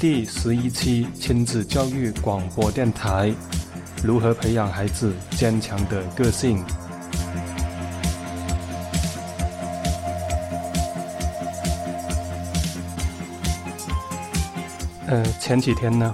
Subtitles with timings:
[0.00, 3.34] 第十一期亲子教育广播电台：
[4.00, 6.64] 如何培养孩子坚强的个性？
[15.08, 16.12] 呃，前几天呢，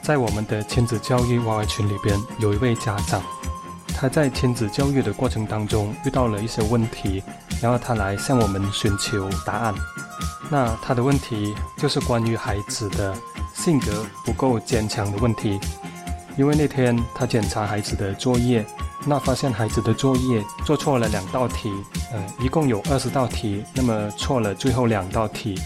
[0.00, 3.22] 在我们的亲子教育娃娃群里边，有一位家长，
[4.00, 7.22] 他在亲子教育的过程当中遇到了一些问题，
[7.60, 9.74] 然后他来向我们寻求答案。
[10.50, 13.14] 那他的问题就是关于孩子的
[13.52, 15.60] 性格不够坚强的问题，
[16.38, 18.64] 因为那天他检查孩子的作业，
[19.04, 21.70] 那发现孩子的作业做错了两道题，
[22.10, 25.60] 呃，一共有二十道题，那么错了最后两道题，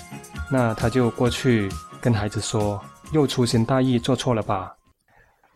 [0.51, 1.71] 那他就过去
[2.01, 4.75] 跟孩子说：“又粗心大意做错了吧？”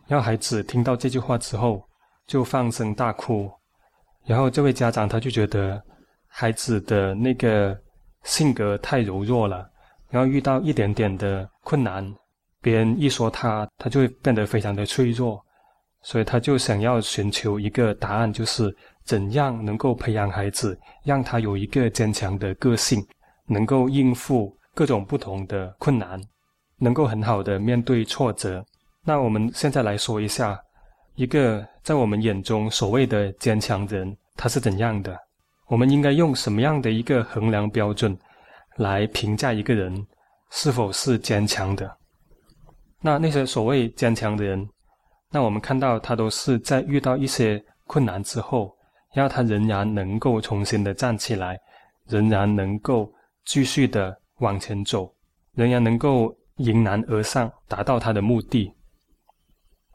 [0.06, 1.82] 让孩子听到这句话之后，
[2.28, 3.50] 就放声大哭，
[4.24, 5.82] 然后这位家长他就觉得
[6.28, 7.76] 孩子的那个。
[8.24, 9.70] 性格太柔弱了，
[10.10, 12.04] 然后遇到一点点的困难，
[12.60, 15.40] 别人一说他，他就会变得非常的脆弱，
[16.02, 23.00] 所以他就想要寻求一个答案，就是怎样能够培养孩子，让他有一个坚强的个性，
[23.46, 26.20] 能够应付各种不同的困难，
[26.76, 28.62] 能够很好的面对挫折。
[29.04, 30.60] 那我们现在来说一下，
[31.18, 35.18] 一个在我们眼中所谓的坚强人，他是怎样的？
[35.66, 38.16] 我们应该用什么样的一个衡量标准
[38.76, 40.06] 来评价一个人
[40.50, 41.92] 是否是坚强的？
[43.00, 44.64] 那那些所谓坚强的人，
[45.32, 48.72] 那我们看到他都是在遇到一些困难之后，
[49.12, 51.58] 然后他仍然能够重新的站起来，
[52.06, 53.12] 仍然能够
[53.44, 55.12] 继续的往前走，
[55.54, 58.72] 仍然能够迎难而上，达到他的目的。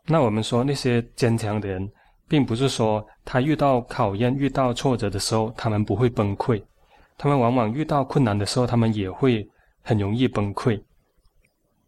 [0.05, 1.91] 那我们说那些坚强的人。
[2.25, 6.59] 并不是说他遇到考验、遇到挫折的时候，他们不会崩溃。
[7.15, 9.47] 他们往往遇到困难的时候，他们也会
[9.83, 10.81] 很容易崩溃。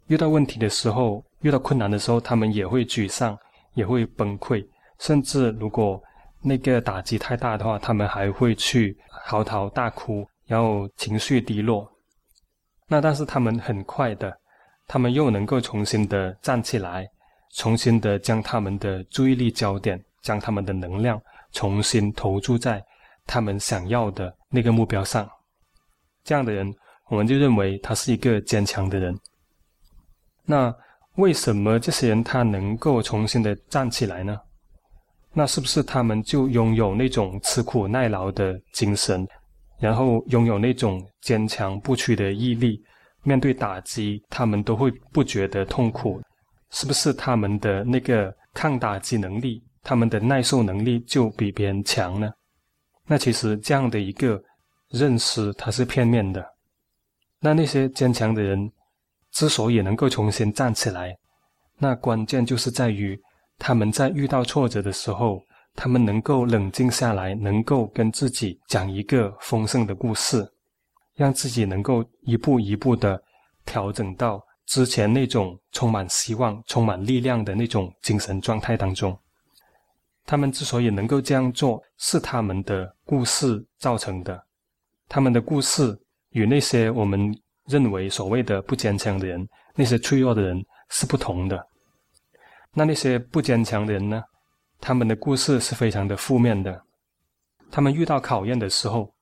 [0.07, 3.35] 遇到问题的时候，遇到困难的时候，他们也会沮丧，
[3.73, 4.63] 也会崩溃。
[4.99, 5.99] 甚至如果
[6.41, 11.89] 那个打击太大的话，他们还会去嚎啕大哭，然后情绪低落。
[12.87, 14.37] 那但是他们很快的，
[14.85, 17.09] 他们又能够重新的站起来，
[17.55, 19.99] 重新的将他们的注意力焦点。
[20.25, 21.21] 将他们的能量
[21.51, 22.83] 重新投注在
[23.27, 25.29] 他们想要的那个目标上，
[26.23, 26.73] 这样的人，
[27.11, 29.15] 我们就认为他是一个坚强的人。
[30.43, 30.75] 那
[31.17, 34.35] 为什么这些人他能够重新的站起来呢？
[35.31, 39.27] 那是不是他们就拥有那种吃苦耐劳的精神，
[39.79, 42.83] 然后拥有那种坚强不屈的毅力，
[43.21, 46.19] 面对打击他们都会不觉得痛苦？
[46.71, 49.63] 是不是他们的那个抗打击能力？
[49.83, 52.31] 他们的耐受能力就比别人强呢？
[53.05, 54.43] 那其实这样的一个
[54.89, 56.43] 认识它是片面的。
[57.39, 58.71] 那那些坚强的人
[59.31, 61.15] 之所以能够重新站起来，
[61.77, 63.19] 那关键就是在于
[63.59, 65.39] 他们在遇到挫折的时候，
[65.75, 70.43] 他们能够冷静下来，能够跟自己讲一个丰盛的故事，
[71.13, 73.21] 让自己能够一步一步的
[73.65, 79.17] 调整到之前那种充满希望、充满力量的那种精神状态当中。
[80.25, 84.43] 他们之所以能够这样做，是他们的故事造成的。
[85.07, 85.97] 他们的故事
[86.31, 87.31] 与那些我们
[87.67, 91.67] 认为所谓的不坚强的人、那些脆弱的人是不同的。
[92.73, 94.23] 那那些不坚强的人呢？
[94.81, 96.81] 他们的故事是非常的负面的。
[97.71, 99.13] 他们遇到考验的时候，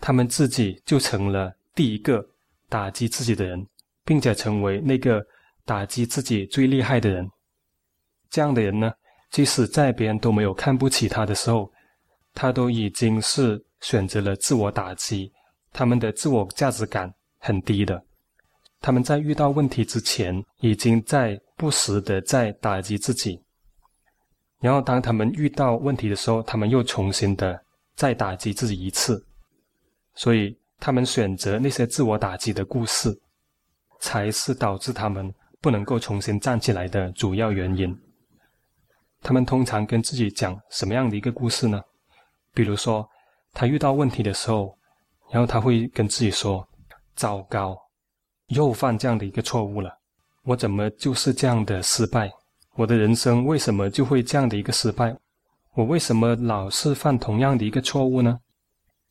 [0.00, 2.24] 他们自己就成了第一个
[2.68, 3.66] 打击自己的人，
[4.06, 5.22] 并且成为那个
[5.66, 7.28] 打击自己最厉害的人。
[8.30, 8.90] 这样的人呢？
[9.30, 11.70] 即使在别人都没有看不起他的时候，
[12.32, 15.30] 他都已经是选择了自我打击。
[15.72, 18.02] 他们的自我价值感很低的，
[18.80, 23.42] 他们在遇到问题之前，已经在不时的在打击自己。
[24.60, 27.60] 然后当他们遇到问题的时候，他们又重新的
[27.94, 29.22] 再打击自己一次。
[30.14, 33.10] 所以他们选择那些自我打击的故事，
[34.06, 37.92] 才是导致他们不能够重新站起来的主要原因。
[39.20, 41.82] 他们通常跟自己讲什么样的一个故事呢？
[42.54, 43.04] 比如说，
[43.52, 44.78] 他遇到问题的时候，
[45.32, 46.64] 然后他会跟自己说
[47.16, 47.76] ：“糟糕，
[48.50, 49.90] 又犯这样的一个错误了。
[50.44, 52.30] 我怎么就是这样的失败？
[52.76, 55.16] 我的人生为什么就会这样的一个失败？
[55.74, 58.38] 我为什么老是犯同样的一个错误呢？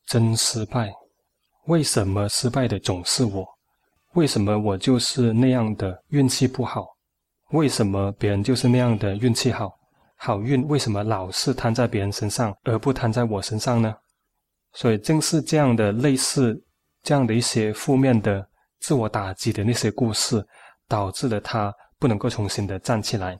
[0.06, 0.89] 真失败！
[1.65, 3.55] 为什么失败的总是我？
[4.15, 6.85] 为什么我就是那样的运气不好？
[7.51, 9.71] 为什么别人就是那样的运气好？”
[10.17, 13.94] 好运为什么老是摊在别人身上，而不摊在我身上呢？
[14.71, 16.59] 所以正是这样的类似
[17.03, 18.47] 这样的一些负面的
[18.79, 20.44] 自我打击的那些故事，
[20.88, 23.38] 导致了他不能够重新的站起来。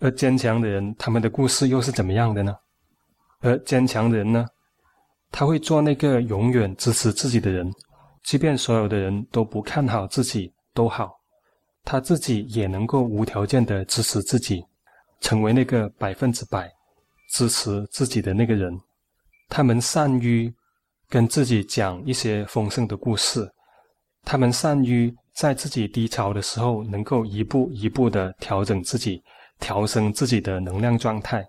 [0.00, 2.56] 而坚强的人，他们的故事又是怎么样的呢？
[3.40, 4.44] 而坚强的人呢，
[5.30, 7.72] 他会做那个永远支持自己的人，
[8.24, 11.10] 即便所有的人都不看好自己都好，
[11.84, 14.64] 他自己也能够无条件的支持自己，
[15.20, 16.70] 成为那个百分之百
[17.32, 18.78] 支持自己的那个人。
[19.48, 20.52] 他们善于
[21.08, 23.50] 跟自己讲一些丰盛的故事，
[24.24, 29.22] 他们善于在自己低潮的时候，能够一步一步的调整自己。
[29.62, 31.46] 调升自己的能量状态，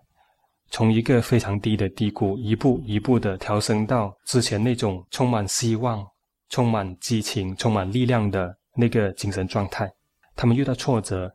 [0.69, 6.05] 从一个非常低的低谷，一步一步的调升到之前那种充满希望、
[6.51, 9.91] 充满激情、充满力量的那个精神状态。
[10.35, 11.33] 他们遇到挫折，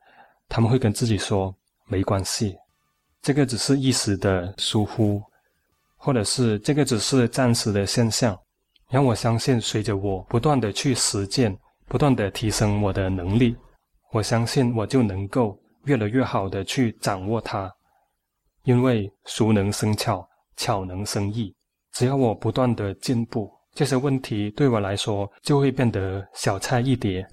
[0.48, 1.52] 他们会跟自己说
[1.90, 2.56] ：“没关系，
[3.20, 5.20] 这个只是一时的疏忽，
[5.96, 8.38] 或者是这个只是暂时的现象。”
[8.88, 11.58] 让我相信，随着我不断的去实践，
[11.88, 13.56] 不断的提升我的能力，
[14.12, 15.58] 我相信我就能够。
[15.86, 17.72] 越来越好的去掌握它，
[18.64, 21.54] 因为熟能生巧，巧能生意。
[21.92, 27.24] 只要我不断的进步，这些问题对我来说就会变得小菜一碟。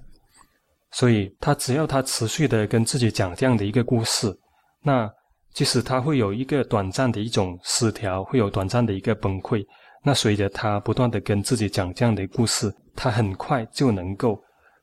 [0.92, 4.32] 所以，他只要他持续的跟自己讲这样的一个故事，
[4.80, 5.10] 那
[5.52, 9.66] 即使他会有一个短暂的一种失调，会有短暂的一个崩溃，
[10.04, 14.40] 那随着他不断的跟自己讲这样的故事，他很快就能够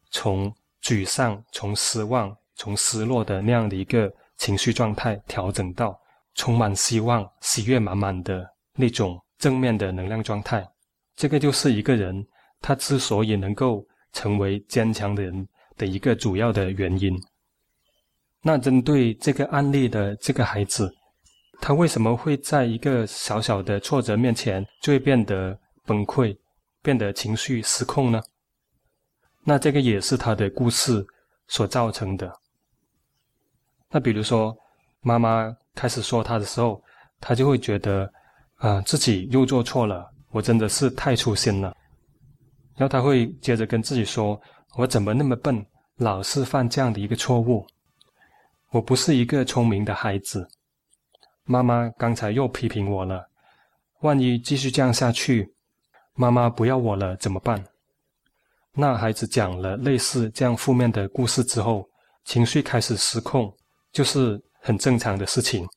[0.09, 0.51] 从
[0.83, 2.35] 沮丧，从失望。
[2.57, 5.99] 从失落的那样的一个情绪状态调整到
[6.35, 10.63] 充满希望、喜悦满满的那种正面的能量状态，
[11.15, 12.25] 这个就是一个人
[12.61, 15.47] 他之所以能够成为坚强的人
[15.77, 17.15] 的一个主要的原因。
[18.41, 20.91] 那针对这个案例的这个孩子，
[21.59, 26.35] 他为什么会在一个小小的挫折面前就会变得崩溃、
[26.81, 28.21] 变得情绪失控呢？
[29.43, 31.05] 那这个也是他的故事
[31.47, 32.31] 所造成的。
[33.89, 34.55] 那比如说，
[35.01, 36.81] 妈妈开始说他的时候，
[37.19, 38.11] 他就会觉得，
[38.55, 41.75] 啊，自己又做错了，我真的是太粗心了。
[42.75, 44.39] 然后他会接着跟自己说，
[44.77, 45.65] 我怎么那么笨，
[45.97, 47.65] 老是犯这样的一个错误？
[48.71, 50.47] 我不是一个聪明的孩子。
[51.43, 53.29] 妈妈刚才又批评我了，
[54.01, 55.53] 万一继续这样下去，
[56.15, 57.63] 妈妈不要我了怎么办？
[58.73, 61.87] 那孩子讲了类似这样负面的故事之后，
[62.25, 63.53] 情绪开始失控。
[63.91, 65.67] 就是很正常的事情。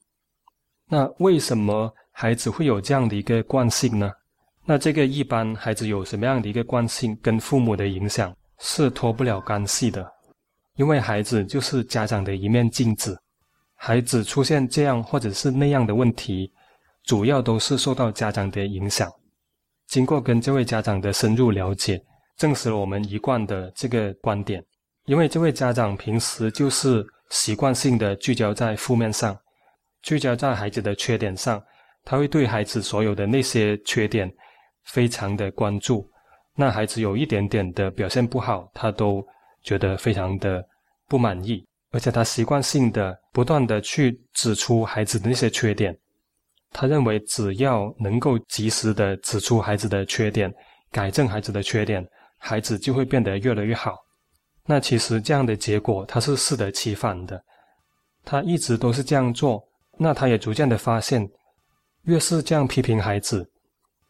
[0.87, 4.09] 那为什么孩子会有这样的一个惯性呢？
[4.65, 10.11] 那这个一般孩子有什么样的一个惯性，跟父母的影响是脱不了干系的。
[10.77, 13.19] 因为孩子就是家长的一面镜子，
[13.77, 16.53] 孩子出现这样或者是那样的问题，
[17.05, 19.11] 主要都是受到家长的影响。
[19.87, 22.03] 经过跟这位家长的深入了解，
[22.37, 24.65] 证实了我们一贯的这个观点。
[25.07, 27.07] 因为这位家长平时就是。
[27.31, 29.37] 习惯性的聚焦在负面上，
[30.03, 31.61] 聚焦在孩子的缺点上，
[32.05, 34.31] 他会对孩子所有的那些缺点
[34.85, 36.09] 非常的关注。
[36.57, 39.27] 那孩子有一点点的表现不好，他都
[39.63, 40.65] 觉得非常的
[41.09, 45.97] 不满意，而且他习惯性的不断的去指出孩子的那些缺点。
[46.71, 50.53] 他认为只要能够及时的指出孩子的缺点，
[50.91, 52.05] 改正孩子的缺点，
[52.39, 53.97] 孩子就会变得越来越好。
[54.67, 57.43] 那其实这样的结果，他是适得其反的。
[58.25, 59.63] 他一直都是这样做，
[59.99, 61.29] 那他也逐渐的发现，
[62.05, 63.49] 越是这样批评孩子，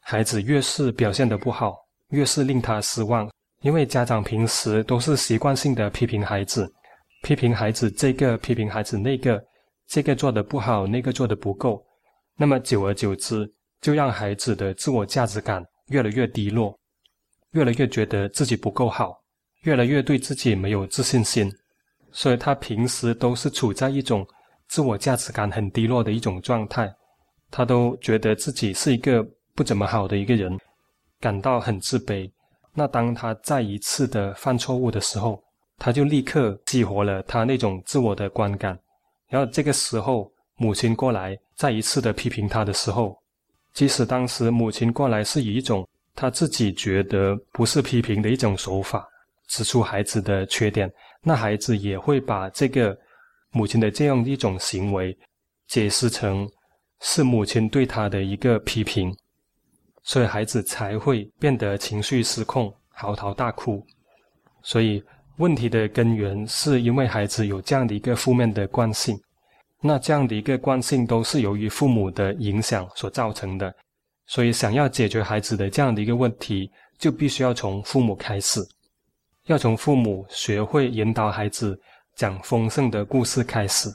[0.04, 1.74] 孩子越是表现得不好，
[2.10, 3.30] 越是令他失望。
[3.62, 6.70] 因为家长平时都是习惯性的批评孩子，
[7.22, 9.42] 批评孩子这个，批评孩子那个，
[9.88, 11.82] 这个做的不好，那个做的不够。
[12.36, 16.78] 那么久而久之，就让孩子的自我价值感越来越低落，
[17.52, 19.22] 越来越觉得自己不够好。
[19.62, 21.50] 越来越对自己没有自信心，
[22.12, 24.26] 所以他平时都是处在一种
[24.68, 26.94] 自我价值感很低落的一种状态，
[27.50, 30.58] 他都觉得自己是一个不怎么好的一个人，
[31.20, 32.30] 感到很自卑。
[32.72, 35.42] 那当他再一次的犯错误的时候，
[35.78, 38.78] 他就立刻激活了他那种自我的观感。
[39.28, 43.16] 然后这个时候，母亲过来再一次的批评他的时候，
[43.72, 49.08] 即使当时母亲过来是以一种他自己觉得不是批评的一种手法。
[49.46, 50.90] 指出孩子的缺点，
[51.22, 52.96] 那孩子也会把这个
[53.50, 55.16] 母亲的这样一种行为
[55.68, 56.48] 解释成
[57.02, 59.14] 是母亲对他的一个批评，
[60.04, 63.84] 所以孩子才会变得情绪失控，嚎啕大哭。
[64.62, 65.02] 所以
[65.38, 69.18] 问题的根源是因为孩子有这样的一个负面的惯性，
[69.80, 73.74] 那这样的一个惯性都是由于父母的影响所造成的。
[74.26, 78.60] 所以想要解决孩子的这样的一个问题，就必须要从父母开始。
[79.46, 81.78] 要从父母学会引导孩子
[82.16, 83.90] 讲丰盛的故事开始。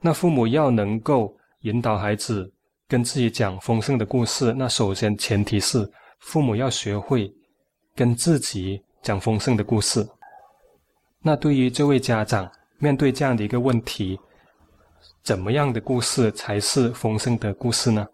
[0.00, 2.51] 那父母要能够引导孩子
[2.92, 7.32] 跟自己讲丰盛的故事，那首先前提是父母要学会
[7.94, 10.06] 跟自己讲丰盛的故事。
[11.22, 14.20] 那对于这位家长面对这样的一个问题，
[15.22, 18.06] 怎么样的故事才是丰盛的故事呢？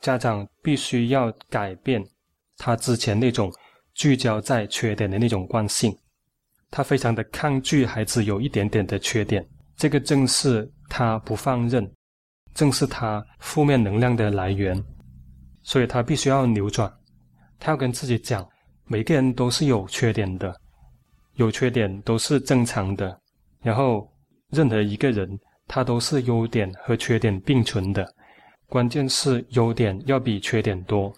[0.00, 2.04] 家长必须要改变
[2.56, 3.48] 他之前那种。
[3.94, 5.92] 聚焦在缺点的那种惯性，
[6.70, 9.44] 他非常的抗拒孩子有一点点的缺点，
[9.76, 11.92] 这个正是他不放任，
[12.58, 14.76] 正是他负面能量的来源，
[15.62, 16.92] 所以他必须要扭转，
[17.60, 18.44] 他要跟自己讲，
[18.86, 20.52] 每个人都是有缺点的，
[21.34, 23.16] 有缺点都是正常的，
[23.62, 24.10] 然后
[24.50, 25.38] 任何一个人
[25.68, 28.12] 他都是优点和缺点并存的，
[28.66, 31.14] 关键是优点要比缺点多，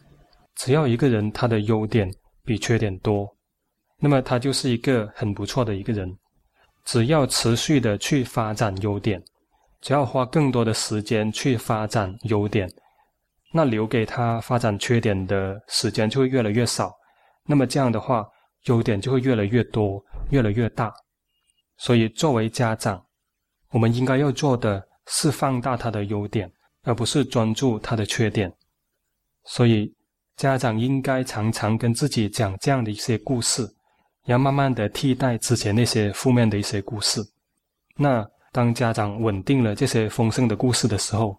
[0.56, 2.12] 只要一个人他的优点。
[2.42, 3.28] 比缺点多，
[4.00, 6.10] 那么他就是一个很不错的一个人。
[6.84, 9.22] 只要持续的去发展优点，
[9.80, 12.70] 只要花更多的时间去发展优点，
[13.52, 16.92] 那留给他发展缺点的时间就会越来越少。
[17.46, 18.26] 那么这样的话，
[18.64, 20.92] 优点就会越来越多，越来越大。
[21.78, 23.04] 所以，作为家长，
[23.70, 26.50] 我们应该要做的是放大他的优点，
[26.82, 28.52] 而不是专注他的缺点。
[29.44, 29.94] 所以。
[30.36, 33.68] 家长应该常常跟自己讲这样的一些故事，
[34.24, 37.20] 要慢慢的替代之前那些负面的一些故事。
[37.94, 41.38] 那当家长稳定了这些丰盛的故事的时候，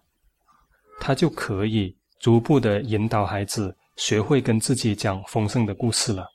[1.00, 6.26] 他就可以逐步的引导孩子学会跟自己讲丰盛的故事了。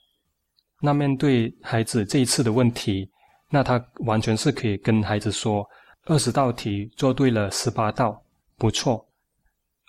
[0.82, 3.10] 那面对孩子这一次的问题，
[3.50, 5.68] 那他完全是可以跟孩子说：
[6.06, 8.22] 二十道题做对了十八道，
[8.58, 9.08] 不错。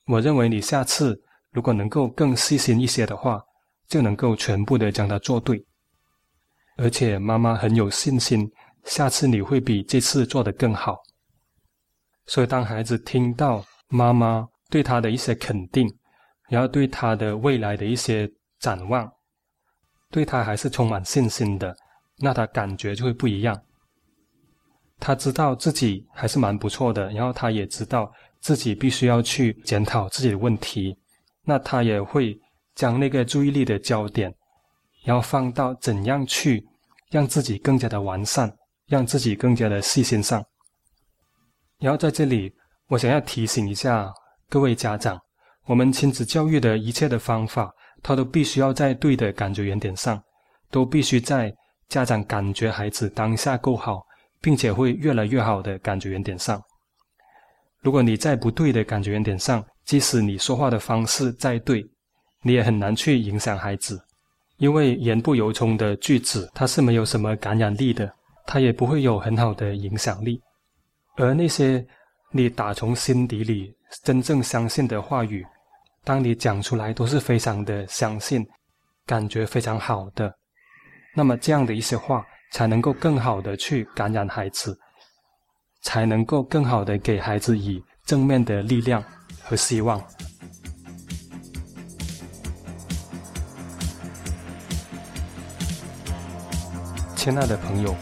[0.07, 1.21] 我认为你下次。
[1.50, 3.42] 如果能够更细心一些的话，
[3.88, 5.64] 就能够全部的将它做对。
[6.76, 8.49] 而且妈妈很有信心，
[8.88, 10.97] 下次你会比这次做得更好。
[12.26, 15.88] 所以当孩子听到妈妈对他的一些肯定，
[16.49, 19.11] 然后对他的未来的一些展望，
[20.11, 21.76] 对他还是充满信心的，
[22.18, 23.59] 那他感觉就会不一样。
[24.99, 30.97] 他知道自己还是蛮不错的，然后他也知道自己必须要去检讨自己的问题。
[31.45, 32.38] 那他也会
[32.75, 34.35] 将那个注意力的焦点，
[35.04, 36.66] 然后放到怎样去
[37.11, 38.54] 让自己更加的完善，
[38.88, 40.45] 让自己更加的细心上。
[41.78, 42.52] 然后在这里，
[42.88, 44.12] 我想要提醒一下
[44.49, 45.21] 各位家长，
[45.66, 50.21] 我们亲子教育的一切的方法，它都必须要在对的感觉原点上，
[50.71, 51.54] 都必须在
[51.88, 54.02] 家长感觉孩子当下够好，
[54.40, 56.61] 并且会越来越好的感觉原点上。
[57.80, 61.85] 如果你在不对的感觉原点上，即使你说话的方式再对，
[62.42, 64.02] 你也很难去影响孩子，
[64.57, 68.12] 因为言不由衷的句子，它是没有什么感染力的，
[68.50, 70.40] 它也不会有很好的影响力。
[71.17, 71.87] 而那些
[72.33, 75.47] 你打从心底里真正相信的话语，
[76.02, 78.43] 当你讲出来都是非常的相信，
[79.05, 80.35] 感觉非常好的，
[81.14, 84.81] 那么这样的一些话才能够更好的去感染孩子，
[85.83, 89.05] 才能够更好的给孩子以正面的力量。
[89.40, 89.99] 和希望，
[97.17, 97.95] 亲爱的朋友，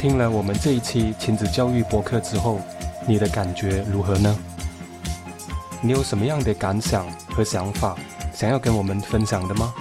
[0.00, 2.58] 听了我们这一期亲子教育播客之后，
[3.06, 4.34] 你的感觉如何呢？
[5.82, 7.94] 你有什么样的感想和想法，
[8.32, 9.74] 想要跟我们分享的吗？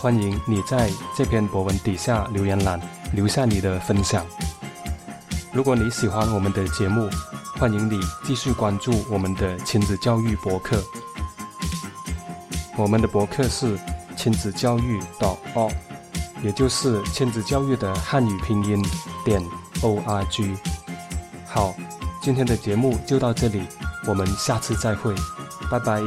[0.00, 2.80] 欢迎你在这篇博文底下留言栏
[3.14, 4.24] 留下你的分享。
[5.52, 7.10] 如果你喜欢我们的节目，
[7.58, 10.80] 欢迎你继续关注我们的亲子教育博客。
[12.76, 13.76] 我们的博客是
[14.16, 15.72] 亲子教育 .org，
[16.44, 18.80] 也就是亲子教育的汉语拼音
[19.24, 19.42] 点
[19.82, 20.56] org。
[21.46, 21.74] 好，
[22.22, 23.62] 今天的节目就到这里，
[24.06, 25.14] 我们下次再会，
[25.70, 26.02] 拜拜。